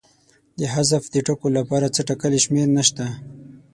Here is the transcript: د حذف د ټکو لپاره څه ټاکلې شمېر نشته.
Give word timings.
د 0.59 0.61
حذف 0.73 1.03
د 1.13 1.15
ټکو 1.27 1.47
لپاره 1.57 1.87
څه 1.95 2.01
ټاکلې 2.07 2.39
شمېر 2.45 2.67
نشته. 2.77 3.05